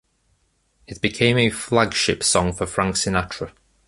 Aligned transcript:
It 0.87 0.99
became 0.99 1.37
a 1.37 1.51
flagship 1.51 2.23
song 2.23 2.53
for 2.53 2.65
Frank 2.65 2.95
Sinatra. 2.95 3.51